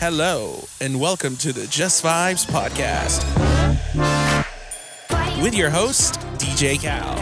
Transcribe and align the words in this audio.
Hello, 0.00 0.64
and 0.80 0.98
welcome 0.98 1.36
to 1.36 1.52
the 1.52 1.66
Just 1.66 2.02
Vibes 2.02 2.46
podcast 2.46 3.20
with 5.42 5.54
your 5.54 5.68
host, 5.68 6.14
DJ 6.38 6.80
Cal. 6.80 7.16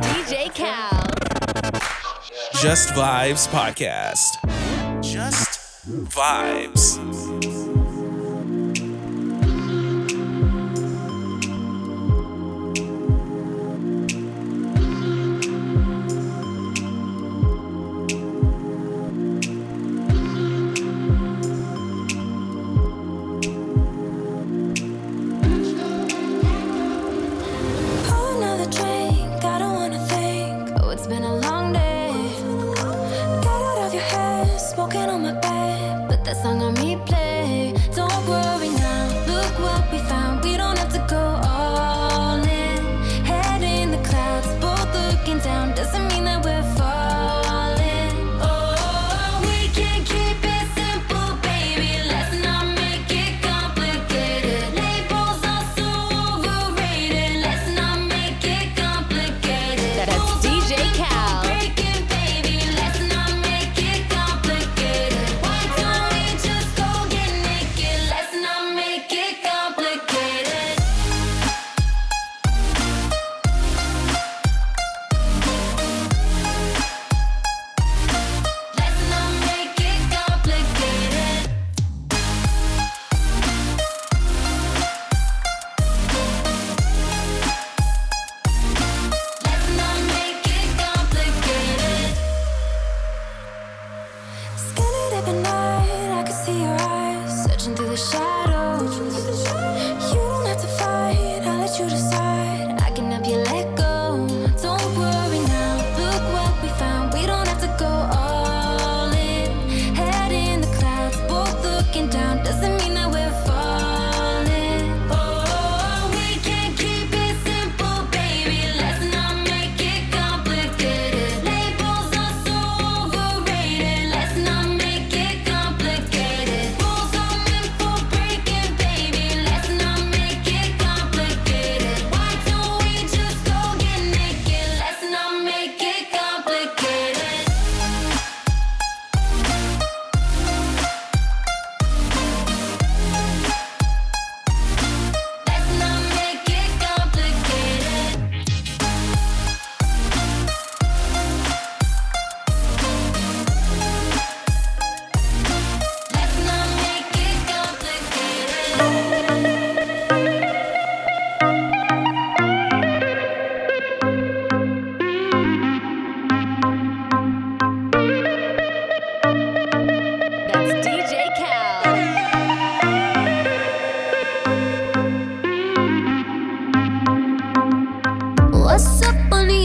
DJ 0.00 0.54
Cal. 0.54 1.08
Just 2.62 2.90
Vibes 2.90 3.48
podcast. 3.48 5.02
Just 5.02 5.84
Vibes. 5.90 7.19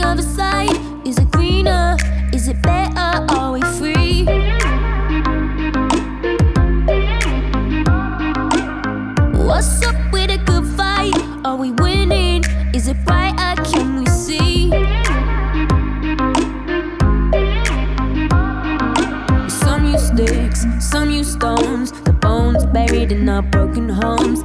other 0.06 0.22
side? 0.22 0.78
Is 1.06 1.18
it 1.18 1.30
greener? 1.32 1.98
Is 2.32 2.48
it 2.48 2.62
better? 2.62 3.26
Are 3.34 3.52
we 3.54 3.62
free? 3.78 4.26
What's 9.48 9.84
up 9.86 9.98
with 10.14 10.30
a 10.30 10.42
good 10.46 10.66
fight? 10.78 11.16
Are 11.44 11.58
we 11.58 11.72
winning? 11.72 12.44
Is 12.74 12.88
it 12.88 12.98
brighter? 13.06 13.62
Can 13.64 14.00
we 14.00 14.06
see? 14.06 14.70
Some 19.50 19.86
use 19.92 20.08
sticks, 20.08 20.66
some 20.80 21.10
use 21.10 21.32
stones. 21.34 21.92
The 22.04 22.14
bones 22.14 22.66
buried 22.68 23.12
in 23.12 23.28
our 23.28 23.42
broken 23.42 23.90
homes. 23.90 24.45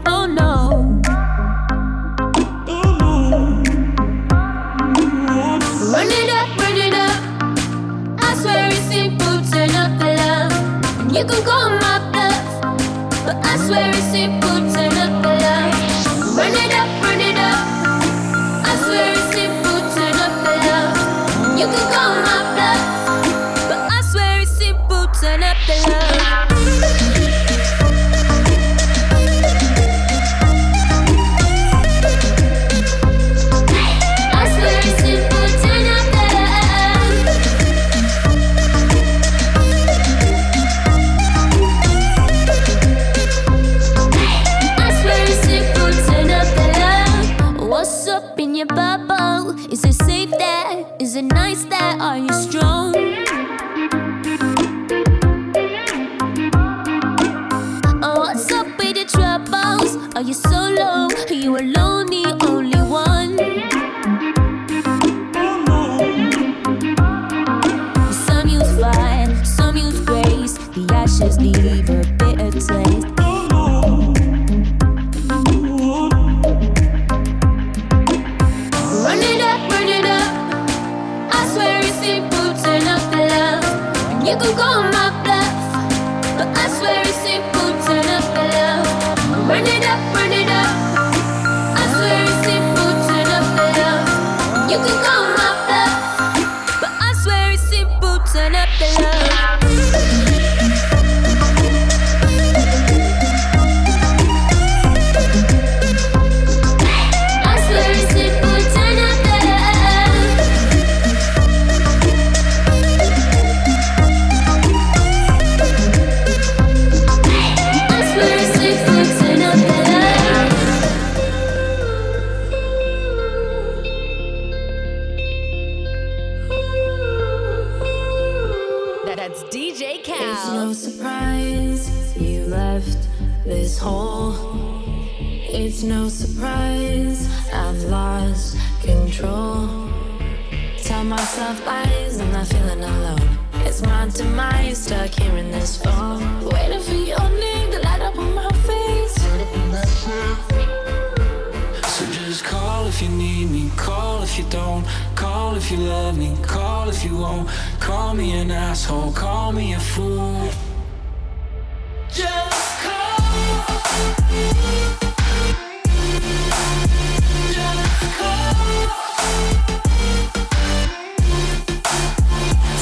sleep. 14.20 14.49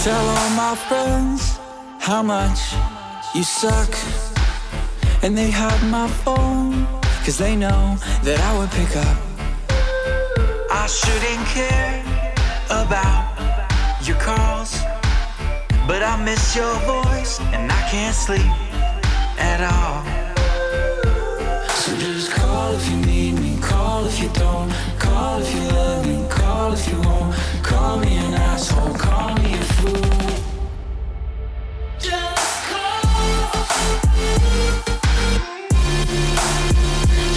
Tell 0.04 0.26
all 0.26 0.50
my 0.50 0.74
friends 0.88 1.58
how 2.00 2.22
much 2.22 2.60
you 3.34 3.42
suck. 3.42 3.92
And 5.22 5.36
they 5.36 5.50
hide 5.50 5.82
my 5.90 6.08
phone, 6.24 6.86
cause 7.24 7.36
they 7.36 7.54
know 7.56 7.98
that 8.22 8.40
I 8.40 8.58
would 8.58 8.70
pick 8.70 8.96
up. 8.96 9.18
I 10.70 10.86
shouldn't 10.86 11.46
care 11.48 12.02
about 12.70 13.27
but 15.88 16.02
I 16.02 16.22
miss 16.22 16.54
your 16.54 16.74
voice 16.80 17.40
and 17.40 17.72
I 17.72 17.88
can't 17.90 18.14
sleep 18.14 18.52
at 19.38 19.60
all. 19.72 20.04
So 21.80 21.96
just 21.96 22.30
call 22.30 22.74
if 22.74 22.90
you 22.90 22.96
need 23.06 23.40
me, 23.40 23.58
call 23.62 24.04
if 24.04 24.20
you 24.20 24.28
don't, 24.34 24.70
call 24.98 25.40
if 25.40 25.54
you 25.54 25.62
love 25.62 26.06
me, 26.06 26.28
call 26.28 26.74
if 26.74 26.86
you 26.92 27.00
won't. 27.00 27.34
Call 27.62 27.98
me 28.00 28.18
an 28.18 28.34
asshole, 28.34 28.94
call 28.96 29.34
me 29.36 29.54
a 29.54 29.64
fool. 29.76 30.28
Just 31.98 32.64
call. 32.68 33.02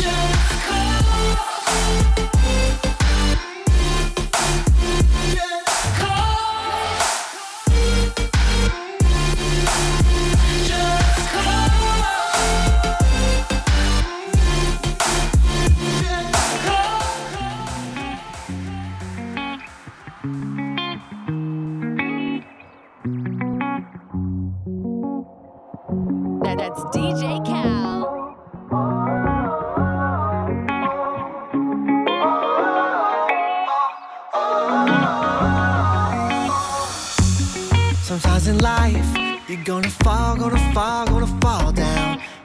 Just 0.04 0.52
call. 0.68 2.11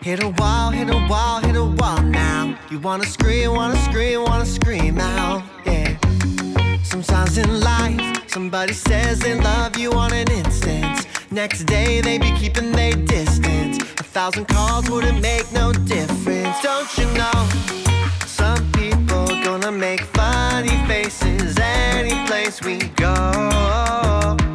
Hit 0.07 0.23
a 0.23 0.29
wall, 0.29 0.71
hit 0.71 0.89
a 0.89 1.07
wall, 1.09 1.41
hit 1.41 1.57
a 1.57 1.65
wall 1.65 2.01
now. 2.01 2.57
You 2.71 2.79
wanna 2.79 3.05
scream, 3.05 3.55
wanna 3.55 3.77
scream, 3.87 4.23
wanna 4.23 4.47
scream 4.47 5.01
out, 5.01 5.43
yeah. 5.65 5.97
Sometimes 6.85 7.37
in 7.39 7.61
life, 7.61 8.01
somebody 8.29 8.73
says 8.73 9.19
they 9.19 9.35
love 9.35 9.77
you 9.77 9.91
on 9.95 10.13
an 10.13 10.31
instant. 10.31 11.09
Next 11.33 11.65
day, 11.65 12.01
they 12.03 12.19
be 12.19 12.31
keeping 12.39 12.71
their 12.71 12.93
distance. 12.93 13.79
A 13.99 14.05
thousand 14.05 14.47
calls 14.47 14.89
wouldn't 14.89 15.21
make 15.21 15.51
no 15.51 15.73
difference, 15.73 16.57
don't 16.63 16.99
you 16.99 17.07
know? 17.19 17.49
Some 18.27 18.63
people 18.75 19.27
gonna 19.43 19.73
make 19.73 20.03
funny 20.15 20.77
faces 20.87 21.59
any 21.59 22.15
place 22.29 22.63
we 22.63 22.79
go. 22.95 24.46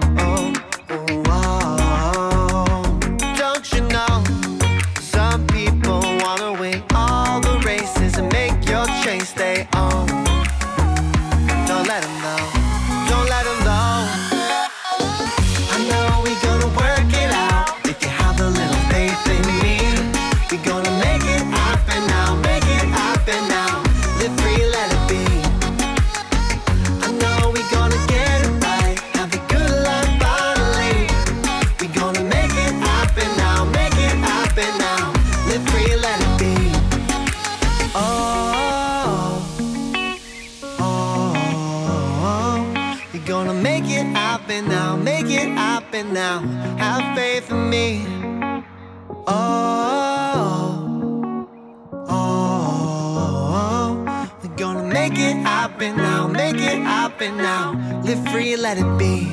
Happen 55.81 55.97
now. 55.97 56.27
Make 56.27 56.55
it 56.57 56.81
happen 56.81 57.37
now. 57.37 58.01
Live 58.03 58.23
free, 58.29 58.55
let 58.55 58.77
it 58.77 58.97
be. 58.99 59.31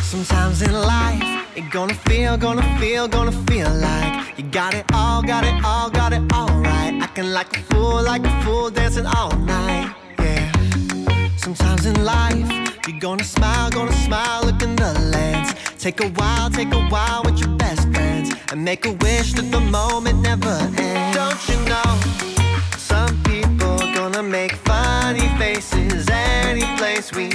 Sometimes 0.00 0.62
in 0.62 0.72
life, 0.72 1.22
it 1.54 1.70
gonna 1.70 1.94
feel, 2.08 2.36
gonna 2.38 2.78
feel, 2.78 3.08
gonna 3.08 3.32
feel 3.46 3.70
like 3.74 4.38
you 4.38 4.44
got 4.44 4.74
it 4.74 4.86
all, 4.94 5.22
got 5.22 5.44
it 5.44 5.62
all, 5.64 5.90
got 5.90 6.12
it 6.12 6.22
all 6.32 6.48
right. 6.60 6.98
Acting 7.02 7.30
like 7.30 7.54
a 7.56 7.60
fool, 7.70 8.02
like 8.02 8.24
a 8.24 8.42
fool, 8.42 8.70
dancing 8.70 9.06
all 9.06 9.36
night. 9.36 9.94
Yeah. 10.18 10.50
Sometimes 11.36 11.84
in 11.84 12.02
life, 12.04 12.50
you're 12.86 13.00
gonna 13.00 13.24
smile, 13.24 13.70
gonna 13.70 13.92
smile, 14.06 14.44
look 14.46 14.62
in 14.62 14.76
the 14.76 14.92
lens. 15.12 15.52
Take 15.78 16.00
a 16.00 16.08
while, 16.08 16.48
take 16.48 16.72
a 16.72 16.82
while 16.88 17.22
with 17.22 17.38
your 17.38 17.54
best 17.56 17.82
friends, 17.92 18.32
and 18.50 18.64
make 18.64 18.86
a 18.86 18.92
wish 18.92 19.34
that 19.34 19.50
the 19.50 19.60
moment 19.60 20.20
never 20.20 20.56
ends. 20.78 21.16
Don't 21.16 21.48
you 21.48 21.58
know? 21.68 22.37
Gonna 24.18 24.30
make 24.30 24.50
funny 24.50 25.28
faces 25.38 26.08
any 26.10 26.64
place 26.76 27.12
we 27.12 27.28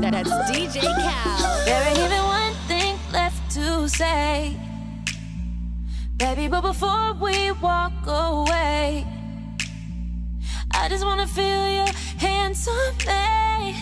That 0.00 0.12
That's 0.12 0.30
DJ 0.50 0.80
Cal. 0.80 1.64
There 1.66 1.88
ain't 1.88 1.98
even 1.98 2.22
one 2.24 2.54
thing 2.66 2.98
left 3.12 3.50
to 3.52 3.86
say. 3.86 4.56
Baby, 6.16 6.48
but 6.48 6.62
before 6.62 7.12
we 7.20 7.52
walk 7.52 7.92
away, 8.06 9.06
I 10.72 10.88
just 10.88 11.04
wanna 11.04 11.26
feel 11.26 11.68
your 11.68 11.92
hands 12.16 12.66
on 12.66 12.96
me. 13.06 13.76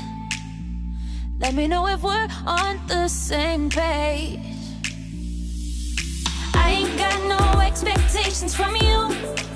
Let 1.38 1.54
me 1.54 1.68
know 1.68 1.86
if 1.86 2.02
we're 2.02 2.28
on 2.46 2.80
the 2.88 3.06
same 3.06 3.70
page. 3.70 4.40
I 6.54 6.70
ain't 6.70 6.98
got 6.98 7.18
no 7.28 7.60
expectations 7.60 8.56
from 8.56 8.74
you. 8.74 9.47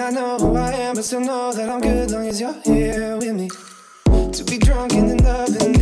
I 0.00 0.10
know 0.10 0.38
who 0.38 0.56
I 0.56 0.72
am, 0.72 0.94
but 0.94 1.04
still 1.04 1.20
know 1.20 1.52
that 1.52 1.68
I'm 1.68 1.80
good 1.80 2.10
long 2.10 2.26
as 2.26 2.40
you're 2.40 2.54
here 2.64 3.16
with 3.18 3.34
me. 3.34 3.48
To 4.32 4.44
be 4.44 4.56
drunk 4.56 4.94
and 4.94 5.10
in 5.10 5.18
love 5.18 5.54
and 5.60 5.79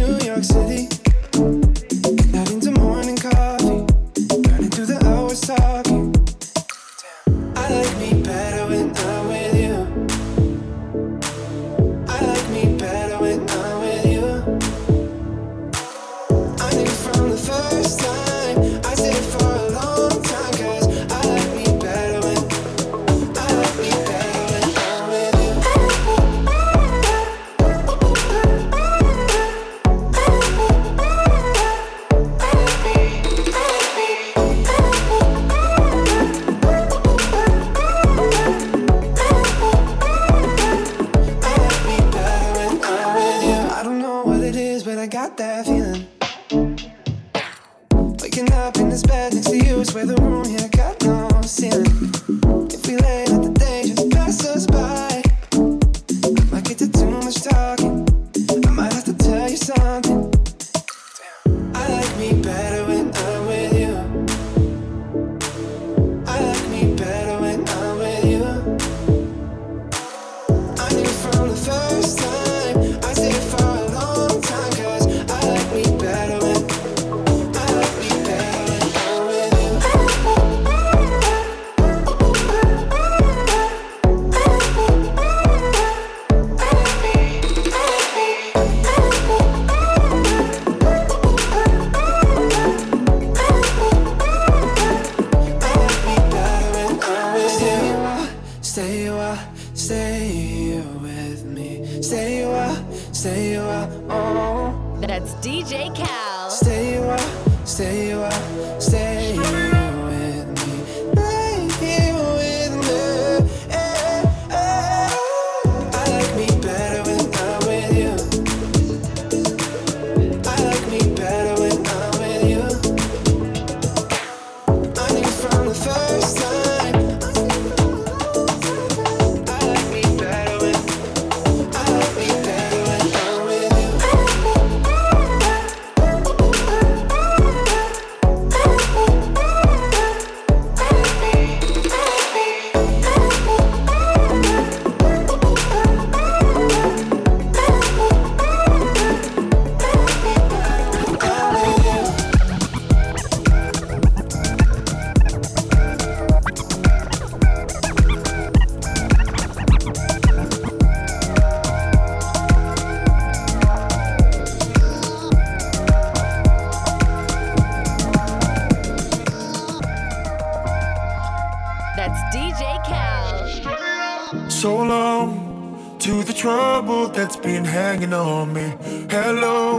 So 174.58 174.76
long 174.78 175.96
to 176.00 176.24
the 176.24 176.32
trouble 176.32 177.06
that's 177.06 177.36
been 177.36 177.64
hanging 177.64 178.12
on 178.12 178.52
me. 178.52 178.74
Hello 179.08 179.78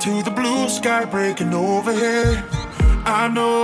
to 0.00 0.22
the 0.24 0.30
blue 0.32 0.68
sky 0.68 1.04
breaking 1.04 1.54
overhead. 1.54 2.42
I 3.06 3.28
know 3.28 3.62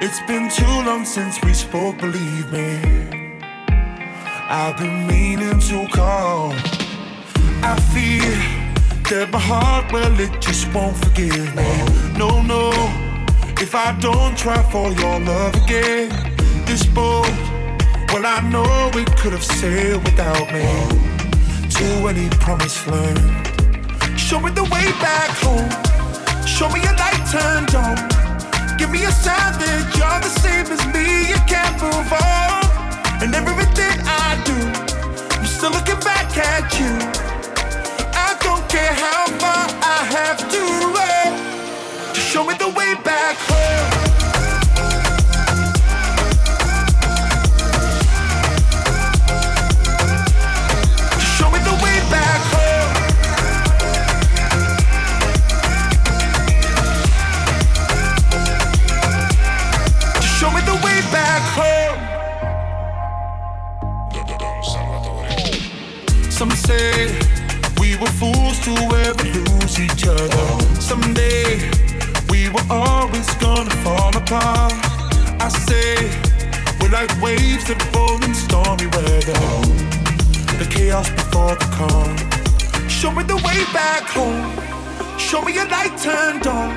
it's 0.00 0.18
been 0.26 0.50
too 0.50 0.76
long 0.88 1.04
since 1.04 1.40
we 1.44 1.54
spoke, 1.54 1.98
believe 1.98 2.50
me. 2.50 3.38
I've 4.50 4.76
been 4.76 5.06
meaning 5.06 5.60
to 5.60 5.86
call. 5.86 6.52
I 7.62 7.78
fear 7.94 8.34
that 9.08 9.28
my 9.30 9.38
heart, 9.38 9.92
well, 9.92 10.18
it 10.18 10.32
just 10.40 10.66
won't 10.74 10.96
forgive 10.96 11.54
me. 11.54 11.70
No, 12.18 12.42
no, 12.42 12.72
if 13.62 13.76
I 13.76 13.96
don't 14.00 14.36
try 14.36 14.60
for 14.72 14.90
your 14.90 15.20
love 15.20 15.54
again, 15.62 16.08
this 16.66 16.84
boat, 16.86 17.30
well, 18.14 18.26
I 18.26 18.40
know 18.48 18.90
we 18.94 19.04
could 19.18 19.32
have 19.32 19.42
sailed 19.42 20.04
without 20.04 20.46
me 20.52 20.62
to 21.76 21.86
any 22.06 22.28
promised 22.38 22.86
land. 22.86 23.18
Show 24.16 24.38
me 24.38 24.52
the 24.52 24.62
way 24.62 24.86
back 25.02 25.30
home. 25.42 25.68
Show 26.46 26.68
me 26.68 26.78
a 26.86 26.94
light 26.94 27.22
turned 27.34 27.74
on. 27.74 27.96
Give 28.78 28.88
me 28.90 29.02
a 29.02 29.10
sign 29.10 29.58
that 29.58 29.82
you're 29.98 30.20
the 30.22 30.32
same 30.44 30.66
as 30.70 30.82
me. 30.94 31.26
You 31.30 31.40
can't 31.50 31.74
move 31.82 32.10
on. 32.14 32.62
And 33.20 33.34
everything 33.34 33.96
I 34.06 34.38
do, 34.46 34.58
I'm 35.34 35.46
still 35.46 35.72
looking 35.72 35.98
back 36.06 36.30
at 36.38 36.70
you. 36.78 36.94
I 38.14 38.38
don't 38.46 38.64
care 38.70 38.94
how 38.94 39.26
far 39.42 39.66
I 39.82 39.98
have 40.16 40.38
to 40.54 40.62
run. 40.94 42.14
Show 42.14 42.44
me 42.44 42.54
the 42.54 42.68
way 42.78 42.94
back 43.02 43.36
home. 43.50 44.13
Say 66.66 67.12
we 67.78 67.94
were 67.96 68.14
fools 68.16 68.58
to 68.60 68.72
ever 69.04 69.24
lose 69.24 69.78
each 69.78 70.06
other. 70.06 70.46
Someday 70.80 71.60
we 72.30 72.48
were 72.48 72.66
always 72.70 73.28
gonna 73.34 73.76
fall 73.84 74.16
apart. 74.16 74.72
I 75.44 75.48
say 75.68 76.08
we're 76.80 76.88
like 76.88 77.12
waves 77.20 77.64
that 77.68 77.80
roll 77.94 78.16
in 78.24 78.32
stormy 78.32 78.86
weather. 78.96 79.36
The 80.56 80.66
chaos 80.70 81.10
before 81.10 81.54
the 81.56 81.68
calm. 81.76 82.16
Show 82.88 83.10
me 83.10 83.24
the 83.24 83.36
way 83.36 83.60
back 83.74 84.04
home. 84.08 84.48
Show 85.18 85.42
me 85.42 85.58
a 85.58 85.66
light 85.66 85.98
turned 85.98 86.46
on. 86.46 86.72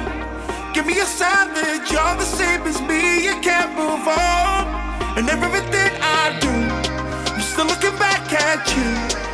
Give 0.74 0.86
me 0.86 1.00
a 1.00 1.06
sign 1.06 1.54
that 1.54 1.88
you're 1.90 2.16
the 2.20 2.26
same 2.26 2.64
as 2.64 2.82
me. 2.82 3.24
You 3.24 3.40
can't 3.40 3.72
move 3.78 4.06
on. 4.06 4.68
And 5.18 5.30
everything 5.30 5.92
I 6.02 6.38
do, 6.42 6.54
I'm 7.34 7.42
still 7.42 7.68
looking 7.68 7.98
back 7.98 8.34
at 8.34 8.68
you. 8.76 9.27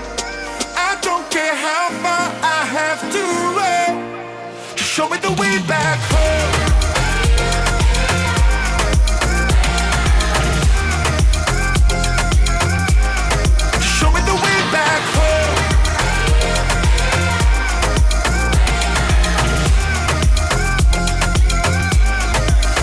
How 1.36 1.90
far 1.90 2.30
I 2.44 2.64
have 2.64 3.12
to 3.12 3.22
run. 3.58 3.92
Just 4.76 4.92
show 4.92 5.10
me 5.10 5.18
the 5.18 5.32
way 5.32 5.58
back 5.68 5.98
home. 6.12 6.52
Show 13.82 14.12
me 14.12 14.22
the 14.22 14.36
way 14.36 14.60
back 14.72 15.02
home. 15.16 15.58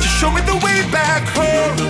Show 0.03 0.31
me 0.33 0.41
the 0.41 0.57
way 0.65 0.83
back 0.91 1.23
home. 1.29 1.90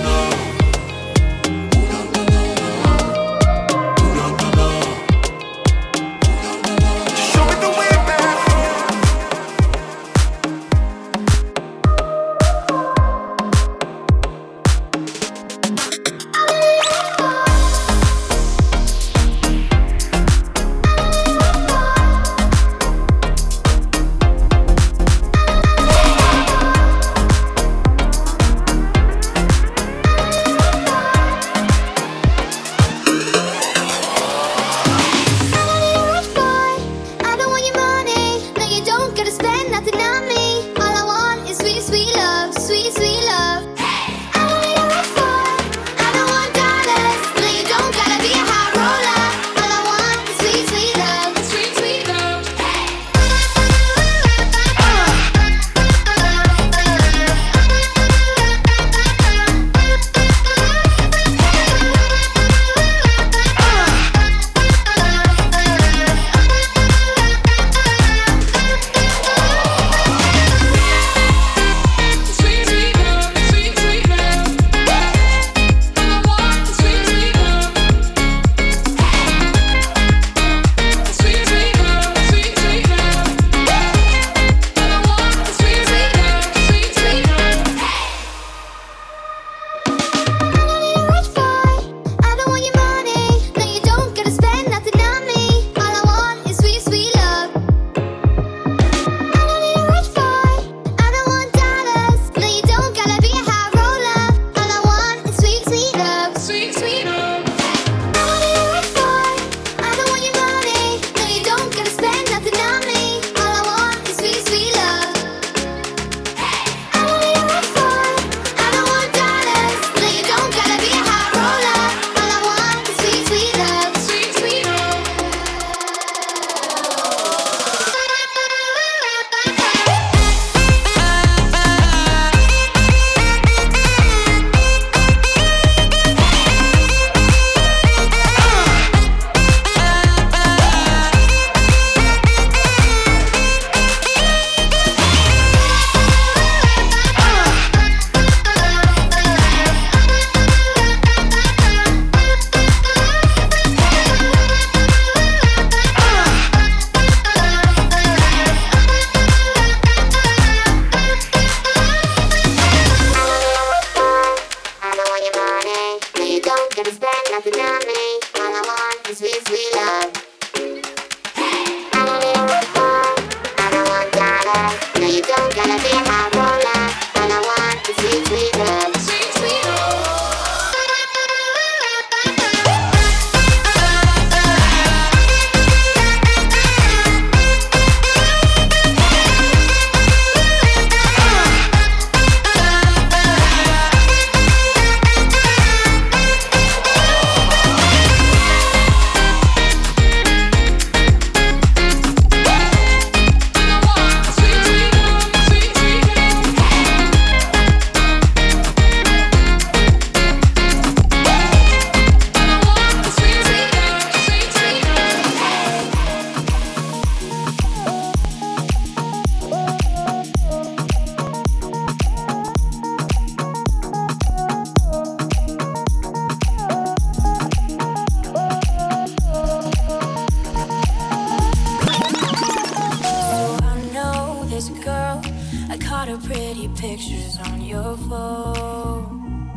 crazy 234.61 234.83
girl. 234.83 235.21
I 235.69 235.77
caught 235.77 236.07
her 236.07 236.17
pretty 236.17 236.67
pictures 236.69 237.37
on 237.45 237.61
your 237.61 237.97
phone. 237.97 239.49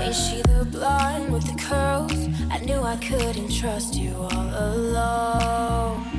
Is 0.00 0.16
she 0.16 0.40
the 0.42 0.66
blonde 0.70 1.32
with 1.32 1.44
the 1.44 1.60
curls? 1.60 2.12
I 2.50 2.58
knew 2.58 2.80
I 2.80 2.96
couldn't 2.96 3.52
trust 3.52 3.94
you 3.94 4.14
all 4.14 4.50
alone. 4.54 6.13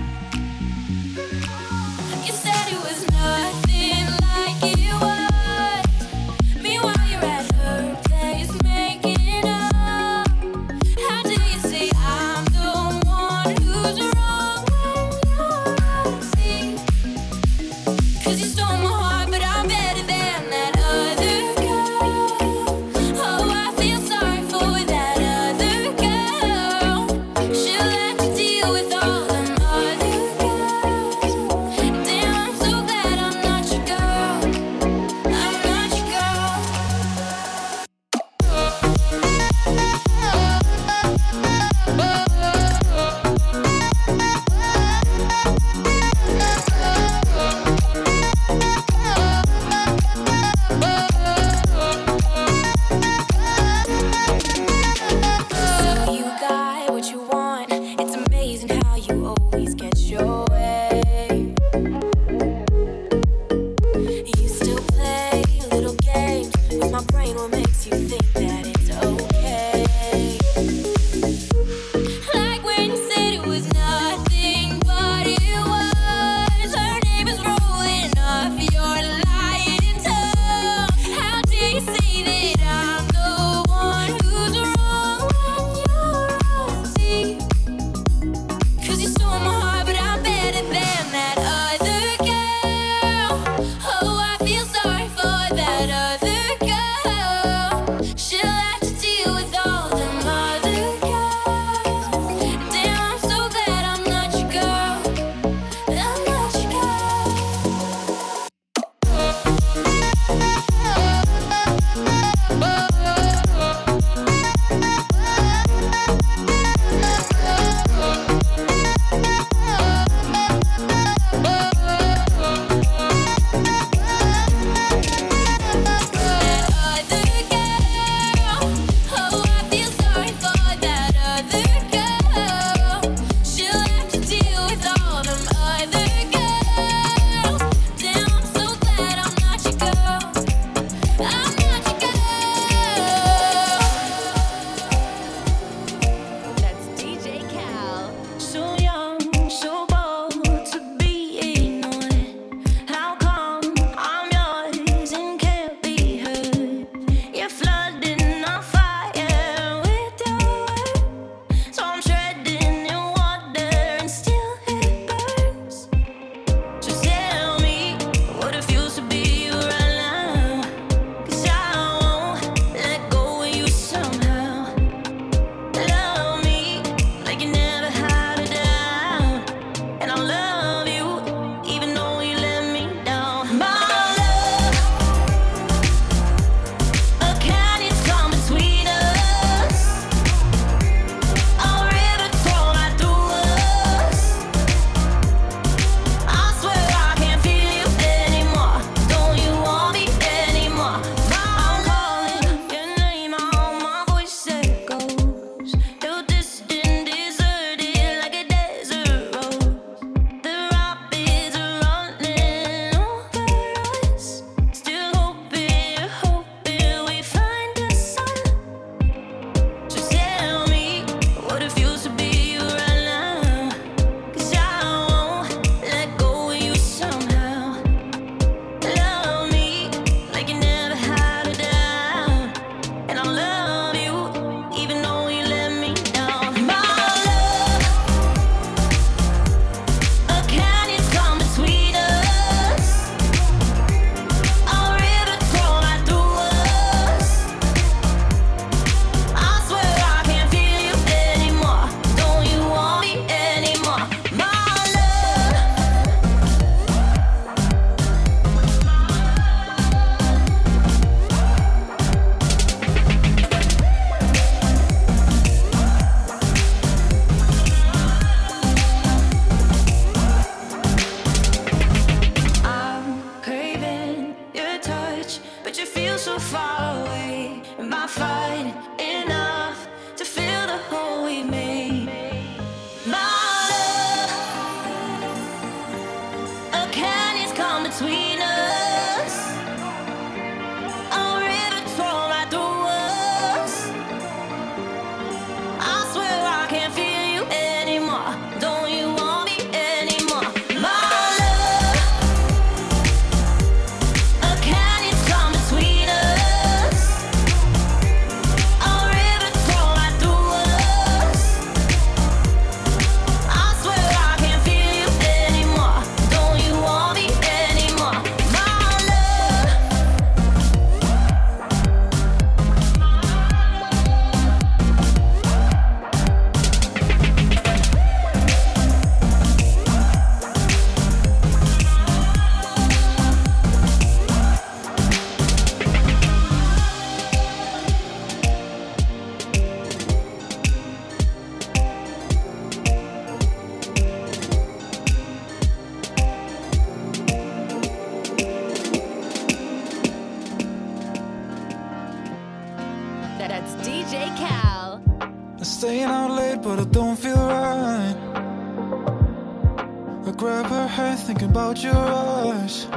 thinking 361.26 361.50
about 361.50 361.84
your 361.84 361.96
eyes. 361.96 362.88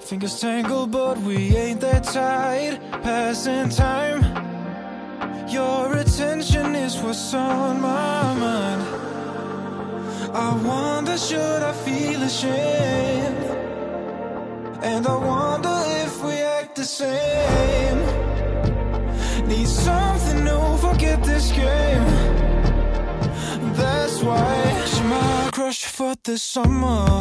Fingers 0.00 0.38
tangled 0.38 0.90
but 0.90 1.16
we 1.18 1.56
ain't 1.56 1.80
that 1.80 2.04
tight. 2.04 2.78
Passing 3.02 3.70
time 3.70 4.20
Your 5.48 5.96
attention 5.96 6.74
is 6.74 6.94
what's 6.98 7.32
on 7.32 7.80
my 7.80 8.34
mind. 8.44 8.82
I 10.34 10.48
wonder 10.70 11.16
should 11.16 11.62
I 11.62 11.72
feel 11.72 12.22
ashamed? 12.22 13.44
And 14.82 15.06
I 15.06 15.16
wonder 15.32 15.76
if 16.04 16.22
we 16.22 16.34
act 16.58 16.76
the 16.76 16.84
same. 16.84 17.98
Need 19.48 19.68
something 19.68 20.44
new, 20.44 20.76
forget 20.86 21.24
this 21.24 21.50
game. 21.50 22.04
That's 23.80 24.22
why 24.22 24.58
crush 25.58 25.86
for 25.86 26.14
this 26.22 26.40
summer. 26.40 27.20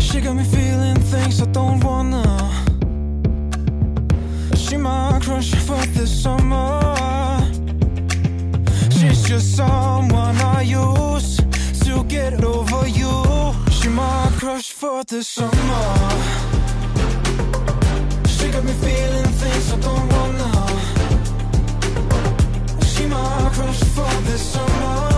She 0.00 0.20
got 0.20 0.34
me 0.34 0.42
feeling 0.42 0.96
things 1.12 1.40
I 1.40 1.46
don't 1.52 1.78
wanna. 1.84 2.26
She 4.56 4.76
my 4.76 5.20
crush 5.22 5.54
for 5.54 5.80
this 5.96 6.10
summer. 6.22 6.80
She's 8.90 9.22
just 9.22 9.56
someone 9.56 10.36
I 10.56 10.62
use 10.62 11.36
to 11.84 12.02
get 12.08 12.42
over 12.42 12.88
you. 12.88 13.14
She 13.70 13.88
my 13.88 14.28
crush 14.40 14.72
for 14.72 15.04
this 15.04 15.28
summer. 15.28 15.86
She 18.26 18.50
got 18.50 18.64
me 18.64 18.74
feeling 18.84 19.30
things 19.42 19.72
I 19.72 19.78
don't 19.88 20.08
wanna. 20.16 20.52
She 22.92 23.06
my 23.06 23.50
crush 23.54 23.80
for 23.94 24.12
this 24.26 24.42
summer. 24.54 25.17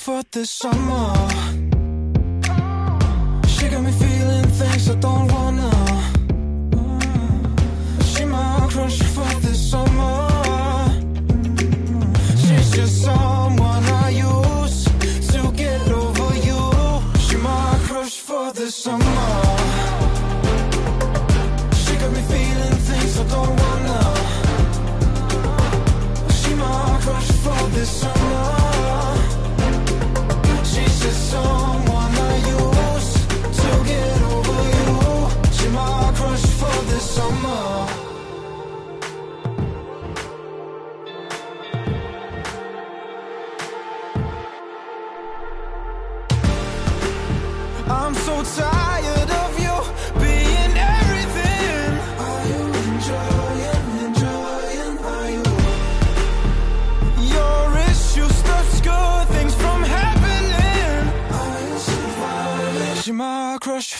for 0.00 0.22
this 0.32 0.50
summer. 0.50 1.12
She 3.46 3.68
got 3.68 3.82
me 3.84 3.92
feeling 3.92 4.46
things 4.46 4.88
I 4.88 4.94
don't 4.94 5.30
want. 5.30 5.49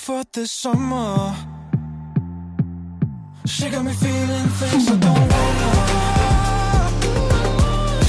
for 0.01 0.25
the 0.33 0.47
summer. 0.47 1.37
She 3.45 3.69
got 3.69 3.85
me 3.85 3.93
feeling 3.93 4.49
things 4.61 4.89
I 4.89 4.97
don't 4.97 5.29
wanna. 5.33 5.71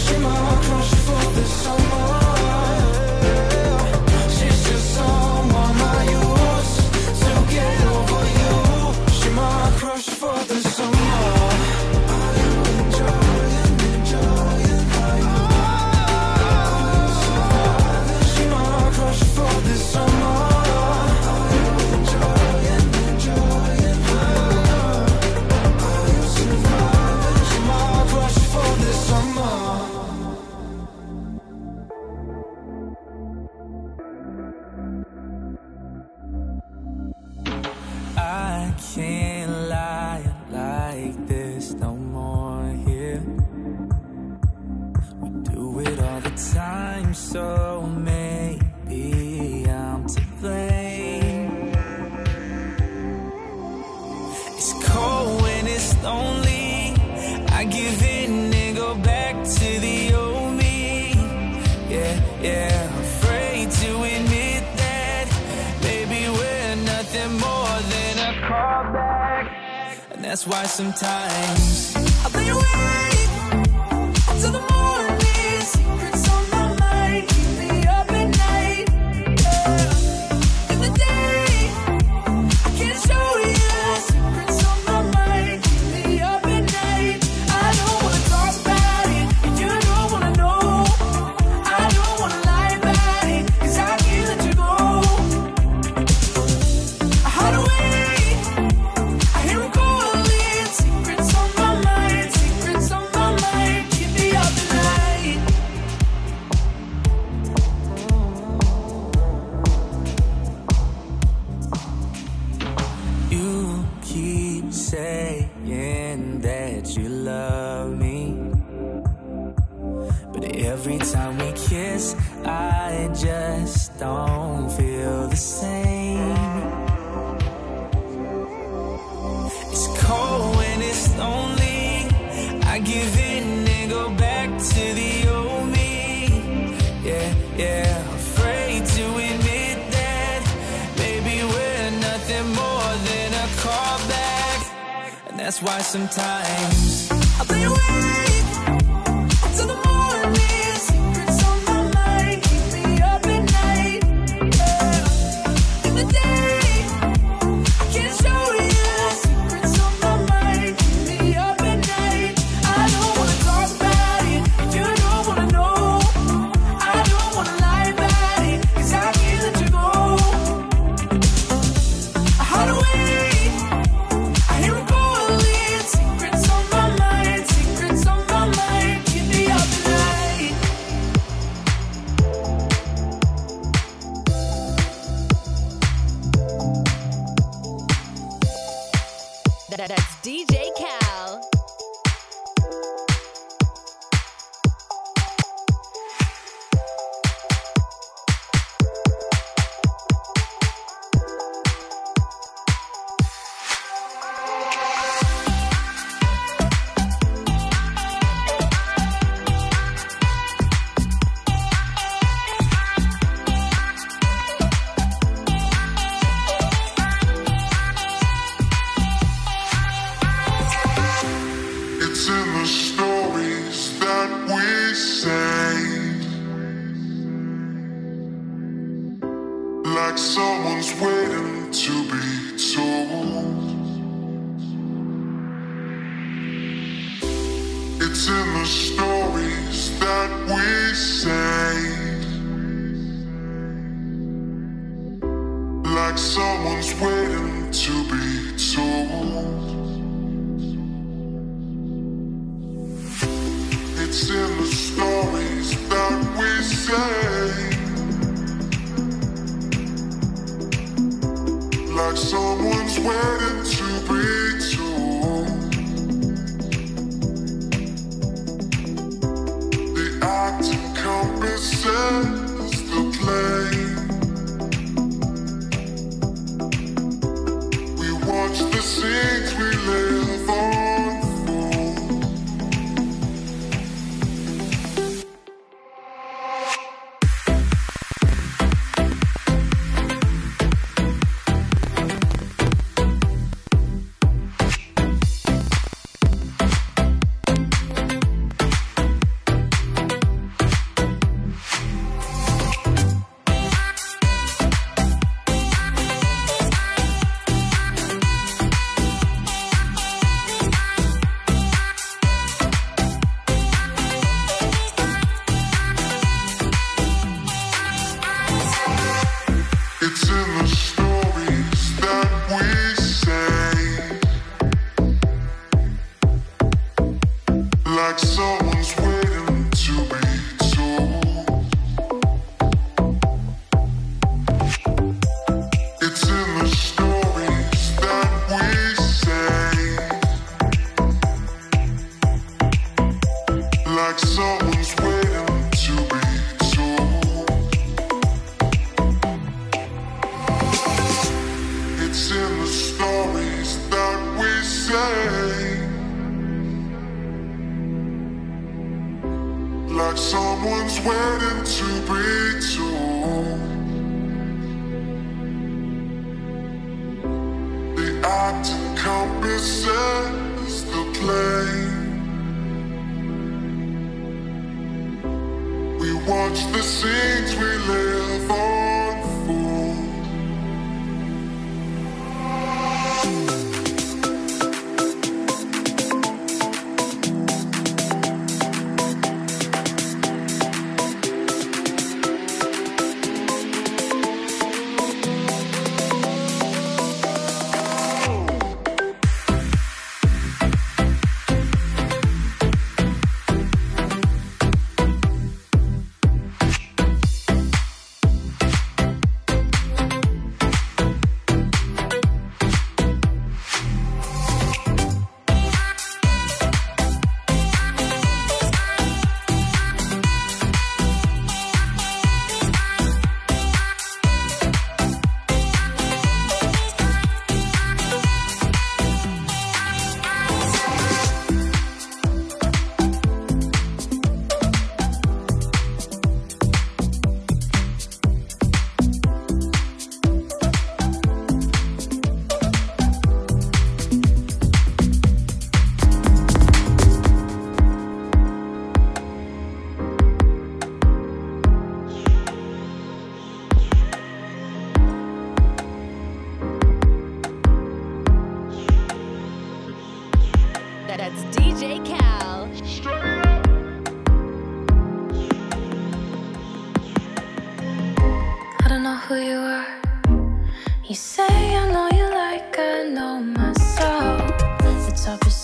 She 0.04 0.18
my 0.20 0.58
crush 0.64 0.94
for 1.06 1.24
the 1.36 1.46
summer. 1.46 2.21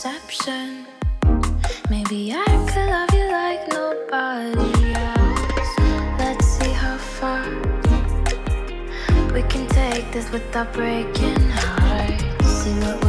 deception. 0.08 0.86
Maybe 1.89 2.32
I 2.32 2.45
could 2.70 2.89
love 2.95 3.14
you 3.14 3.28
like 3.30 3.68
nobody 3.68 4.93
else. 4.93 5.72
Let's 6.20 6.45
see 6.45 6.72
how 6.72 6.97
far 6.97 7.43
we 9.34 9.41
can 9.43 9.68
take 9.68 10.10
this 10.14 10.32
without 10.32 10.72
breaking 10.72 11.49
hearts. 11.49 12.45
See 12.45 12.80
what 12.80 13.07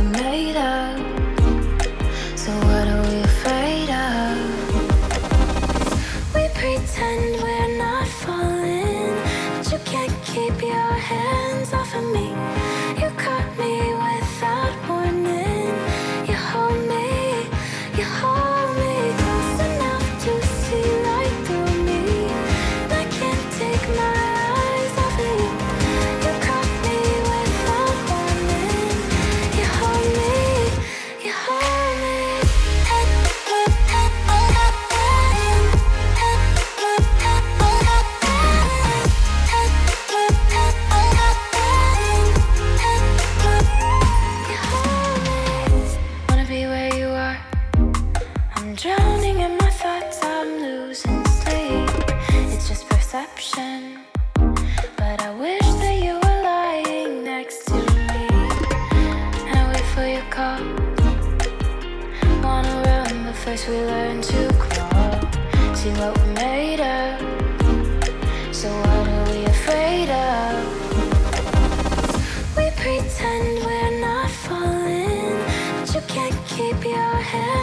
keep 77.31 77.58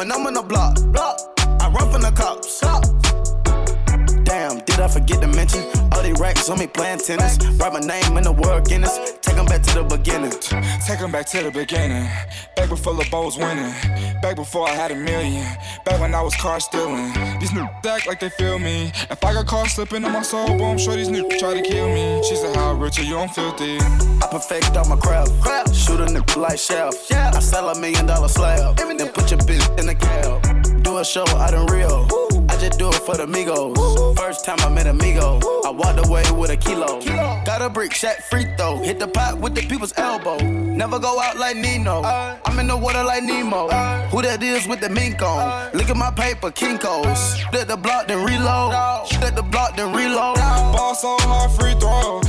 When 0.00 0.10
I'm 0.10 0.26
on 0.26 0.32
the 0.32 0.40
block, 0.40 0.80
block, 0.92 1.20
I 1.60 1.68
run 1.68 1.92
from 1.92 2.00
the 2.00 2.10
cops. 2.10 2.50
Stop. 2.50 2.84
Damn, 4.24 4.60
did 4.64 4.80
I 4.80 4.88
forget 4.88 5.20
to 5.20 5.26
mention? 5.26 5.79
All 6.10 6.16
these 6.16 6.20
racks 6.20 6.50
on 6.50 6.58
me 6.58 6.66
playing 6.66 6.98
tennis. 6.98 7.38
Write 7.56 7.72
my 7.72 7.80
name 7.80 8.16
in 8.16 8.24
the 8.24 8.32
world 8.32 8.68
Guinness. 8.68 8.98
Take 9.22 9.36
'em 9.36 9.46
back 9.46 9.62
to 9.62 9.74
the 9.74 9.84
beginning. 9.84 10.32
Take 10.86 11.00
'em 11.00 11.12
back 11.12 11.26
to 11.26 11.42
the 11.42 11.50
beginning. 11.50 12.08
Back 12.56 12.68
before 12.68 12.94
the 12.94 13.06
was 13.12 13.36
winning. 13.36 13.72
Back 14.20 14.36
before 14.36 14.68
I 14.68 14.74
had 14.74 14.90
a 14.90 14.94
million. 14.94 15.46
Back 15.84 16.00
when 16.00 16.14
I 16.14 16.22
was 16.22 16.34
car 16.34 16.58
stealing. 16.58 17.12
These 17.38 17.52
new 17.52 17.68
act 17.86 18.06
like 18.06 18.18
they 18.18 18.30
feel 18.30 18.58
me. 18.58 18.92
If 19.10 19.22
I 19.24 19.32
got 19.32 19.46
caught 19.46 19.68
slipping 19.68 20.04
on 20.04 20.12
my 20.12 20.22
soul, 20.22 20.48
boom, 20.58 20.78
sure 20.78 20.96
these 20.96 21.10
new 21.10 21.28
try 21.38 21.54
to 21.54 21.62
kill 21.62 21.88
me. 21.88 22.22
She 22.28 22.34
said, 22.34 22.56
How 22.56 22.72
rich 22.72 22.98
are 22.98 23.04
you? 23.04 23.18
I'm 23.18 23.28
filthy. 23.28 23.78
I 24.22 24.26
perfect 24.30 24.76
all 24.76 24.86
my 24.86 24.96
craft. 24.96 25.32
Shoot 25.74 26.00
a 26.00 26.06
nigga 26.06 26.36
like 26.36 26.58
chef. 26.58 26.94
I 27.12 27.40
sell 27.40 27.68
a 27.68 27.78
million 27.78 28.06
dollar 28.06 28.28
slab. 28.28 28.76
Then 28.76 29.08
put 29.12 29.30
your 29.30 29.40
bitch 29.40 29.66
in 29.78 29.86
the 29.86 29.94
cab. 29.94 30.82
Do 30.82 30.98
a 30.98 31.04
show 31.04 31.26
out 31.36 31.54
in 31.54 31.66
Rio. 31.66 32.29
I 32.50 32.56
just 32.58 32.78
do 32.80 32.88
it 32.88 32.94
for 32.96 33.16
the 33.16 33.26
Migos. 33.26 34.16
First 34.16 34.44
time 34.44 34.58
I 34.60 34.68
met 34.68 34.88
Amigo. 34.88 35.38
I 35.64 35.70
walked 35.70 36.04
away 36.04 36.24
with 36.32 36.50
a 36.50 36.56
kilo. 36.56 37.00
Got 37.44 37.62
a 37.62 37.70
brick 37.70 37.94
shot 37.94 38.16
free 38.28 38.44
throw. 38.56 38.78
Hit 38.78 38.98
the 38.98 39.06
pot 39.06 39.38
with 39.38 39.54
the 39.54 39.62
people's 39.62 39.96
elbow. 39.96 40.36
Never 40.38 40.98
go 40.98 41.20
out 41.20 41.38
like 41.38 41.56
Nino. 41.56 42.02
I'm 42.02 42.58
in 42.58 42.66
the 42.66 42.76
water 42.76 43.04
like 43.04 43.22
Nemo. 43.22 43.68
Who 44.08 44.22
that 44.22 44.42
is 44.42 44.66
with 44.66 44.80
the 44.80 44.88
mink 44.88 45.22
on? 45.22 45.70
Look 45.72 45.90
at 45.90 45.96
my 45.96 46.10
paper, 46.10 46.50
Kinko's. 46.50 47.40
Let 47.52 47.68
the 47.68 47.76
block 47.76 48.08
then 48.08 48.24
reload. 48.26 48.72
Let 49.20 49.36
the 49.36 49.42
block 49.42 49.76
then 49.76 49.94
reload. 49.94 50.36
Ball 50.36 50.94
so 50.96 51.16
hard, 51.20 51.52
free 51.52 51.74
throw. 51.78 52.20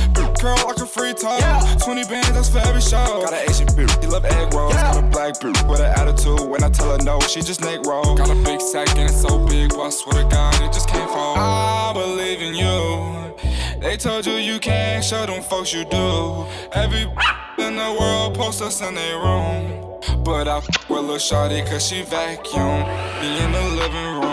Like 0.42 0.76
a 0.78 0.86
free 0.86 1.12
throw. 1.12 1.38
20 1.84 2.04
bands, 2.06 2.32
that's 2.32 2.48
for 2.48 2.58
every 2.58 2.80
show. 2.80 3.22
Got 3.22 3.32
an 3.32 3.48
Asian 3.48 3.68
bitch, 3.68 4.02
he 4.02 4.08
love 4.08 4.24
egg 4.24 4.52
rolls. 4.52 4.74
Got 4.74 4.96
a 4.96 5.06
black 5.06 5.34
bitch 5.34 5.68
with 5.70 5.78
an 5.78 5.92
attitude. 5.96 6.48
When 6.48 6.64
I 6.64 6.68
tell 6.68 6.90
her 6.90 7.04
no, 7.04 7.20
she 7.20 7.42
just 7.42 7.60
neck 7.60 7.86
roll. 7.86 8.16
Got 8.16 8.30
a 8.30 8.34
big 8.42 8.60
sack 8.60 8.88
and 8.96 9.08
it's 9.08 9.20
so 9.20 9.38
big, 9.46 9.70
but 9.70 9.82
I 9.82 9.90
swear 9.90 10.24
to 10.24 10.28
God, 10.28 10.54
it 10.62 10.72
just 10.72 10.88
can't 10.88 11.08
fall. 11.08 11.36
I 11.36 11.92
believe 11.92 12.42
in 12.42 12.54
you. 12.56 13.36
They 13.80 13.96
told 13.96 14.26
you 14.26 14.32
you 14.32 14.58
can't 14.58 15.04
show 15.04 15.26
them 15.26 15.42
folks 15.42 15.72
you 15.72 15.84
do. 15.84 16.44
Every 16.72 17.02
in 17.64 17.76
the 17.76 17.96
world 18.00 18.34
posts 18.34 18.62
us 18.62 18.80
in 18.80 18.96
their 18.96 19.18
room. 19.18 20.00
But 20.24 20.48
I 20.48 20.56
f 20.56 20.90
with 20.90 21.04
Lil 21.04 21.18
Shawty 21.18 21.64
cause 21.66 21.86
she 21.86 22.02
vacuum. 22.02 22.82
Be 23.20 23.38
in 23.38 23.52
the 23.52 23.62
living 23.76 24.20
room. 24.20 24.31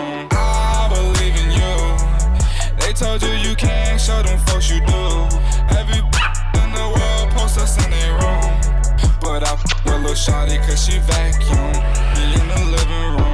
Told 3.00 3.22
you 3.22 3.30
you 3.30 3.56
can't 3.56 3.98
show 3.98 4.22
them 4.22 4.38
folks 4.40 4.68
you 4.68 4.78
do. 4.80 5.02
Every 5.74 5.96
in 6.60 6.70
the 6.76 6.86
world 6.94 7.30
posts 7.32 7.56
us 7.56 7.82
in 7.82 7.90
their 7.90 8.12
room. 8.12 8.60
But 9.22 9.42
I 9.42 9.52
f 9.54 9.64
with 9.86 10.04
Lil 10.04 10.12
Shawty 10.12 10.58
cause 10.66 10.84
she 10.84 10.98
vacuum. 11.08 11.72
Be 12.14 12.24
in 12.38 12.46
the 12.52 12.60
living 12.76 13.16
room. 13.16 13.29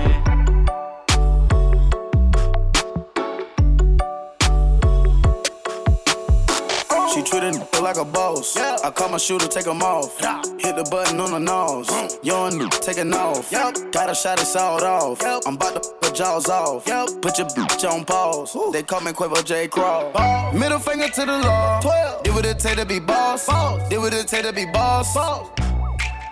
She 7.27 7.33
treated 7.33 7.55
me 7.55 7.81
like 7.81 7.97
a 7.97 8.05
boss. 8.05 8.57
Yeah. 8.57 8.77
I 8.85 8.91
call 8.91 9.09
my 9.09 9.17
shooter, 9.17 9.49
take 9.49 9.67
him 9.67 9.83
off. 9.83 10.17
Hit 10.61 10.77
the 10.77 10.87
button 10.89 11.19
on 11.19 11.33
the 11.33 11.41
nose. 11.41 11.91
Young 12.23 12.71
taking 12.71 13.13
off. 13.13 13.51
Got 13.51 14.11
a 14.11 14.15
shot, 14.15 14.41
it's 14.41 14.55
all 14.55 14.83
off. 14.85 15.21
Yep. 15.21 15.43
I'm 15.45 15.57
about 15.57 15.83
to 15.83 15.91
put 16.01 16.15
jaws 16.15 16.49
off. 16.49 16.87
Yep. 16.87 17.23
Put 17.23 17.39
your 17.39 17.49
bitch 17.49 17.91
on 17.91 18.05
pause. 18.05 18.57
They 18.73 18.85
call 18.85 19.01
me 19.01 19.11
Quavo 19.11 19.45
J. 19.45 19.67
Crawl. 19.67 20.13
Middle 20.53 20.79
finger 20.79 21.09
to 21.09 21.21
the 21.27 21.39
law. 21.39 21.81
12. 21.81 22.23
Did 22.23 22.35
what 22.35 22.47
it 22.47 22.61
take 22.61 22.77
to 22.77 22.87
be 22.87 23.01
boss. 23.01 23.47
Did 23.89 23.99
what 23.99 24.15
it 24.15 24.29
take 24.29 24.45
to 24.45 24.53
be 24.53 24.65
boss. 24.67 25.17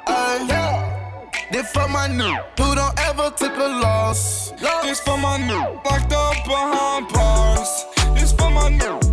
Ay. 0.06 0.90
This 1.50 1.72
for 1.72 1.88
my 1.88 2.06
new 2.06 2.36
who 2.56 2.74
don't 2.76 2.96
ever 3.00 3.30
took 3.30 3.56
a 3.56 3.80
loss. 3.82 4.52
This 4.82 5.00
for 5.00 5.18
my 5.18 5.38
new 5.38 5.54
locked 5.84 6.12
up 6.12 6.44
behind 6.44 7.08
bars. 7.08 7.84
This 8.14 8.32
for 8.32 8.48
my 8.50 8.68
new 8.68 9.03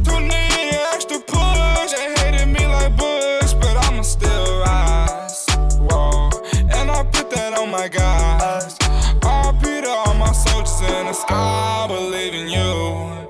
sky. 11.13 11.61
I 11.83 11.87
believe 11.87 12.33
in 12.33 12.47
you. 12.49 13.21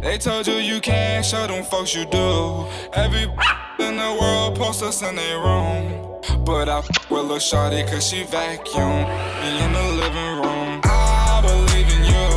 They 0.00 0.18
told 0.18 0.46
you 0.46 0.54
you 0.54 0.80
can't 0.80 1.24
show 1.24 1.46
them 1.46 1.64
folks 1.64 1.94
you 1.94 2.04
do. 2.06 2.66
Every 2.94 3.22
in 3.78 3.96
the 3.96 4.18
world 4.20 4.56
post 4.56 4.82
us 4.82 5.02
in 5.02 5.16
their 5.16 5.38
room. 5.38 6.20
But 6.44 6.68
I 6.68 6.78
f 6.78 6.88
with 7.10 7.26
Lil 7.26 7.38
Shorty 7.38 7.82
cause 7.84 8.06
she 8.08 8.24
vacuum. 8.24 9.04
Me 9.40 9.50
in 9.64 9.72
the 9.72 9.86
living 10.02 10.32
room. 10.40 10.80
I 10.84 11.40
believe 11.42 11.88
in 11.96 12.02
you. 12.12 12.28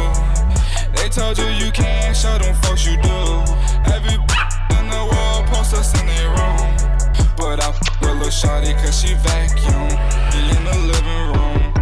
They 0.96 1.10
told 1.10 1.38
you 1.38 1.48
you 1.64 1.72
can't 1.72 2.16
show 2.16 2.38
them 2.38 2.56
folks 2.64 2.86
you 2.86 2.98
do. 3.02 3.20
Every 3.96 4.16
in 4.78 4.86
the 4.96 5.04
world 5.12 5.46
post 5.48 5.74
us 5.74 5.90
in 6.00 6.06
their 6.08 6.30
room. 6.30 6.68
But 7.38 7.64
I 7.64 7.70
f 7.70 7.80
with 8.02 8.18
Lil 8.22 8.30
Shorty 8.30 8.74
cause 8.74 9.00
she 9.00 9.14
vacuum. 9.16 9.88
Me 10.34 10.42
in 10.56 10.64
the 10.70 10.78
living 10.92 11.24
room. 11.34 11.74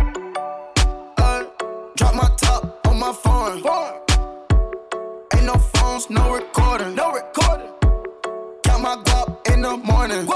Uh, 1.17 1.43
drop 1.95 2.15
my 2.15 2.29
top 2.37 2.48
my 3.09 3.15
phone. 3.15 3.53
Ain't 5.33 5.45
no 5.45 5.55
phones, 5.55 6.09
no 6.11 6.35
recording. 6.35 6.93
No 6.93 7.11
recording. 7.11 7.71
Count 8.63 8.83
my 8.83 8.95
guap 9.03 9.51
in 9.51 9.61
the 9.61 9.77
morning. 9.77 10.27